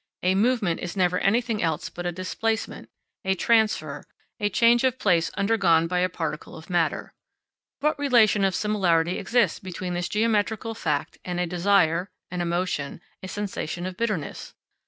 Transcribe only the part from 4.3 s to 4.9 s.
a change